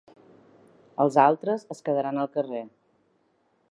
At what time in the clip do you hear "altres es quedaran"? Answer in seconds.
1.25-2.21